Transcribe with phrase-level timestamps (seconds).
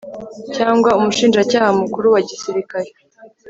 [0.55, 2.89] cyangwa Umushinjacyaha Mukuru wa gisirikare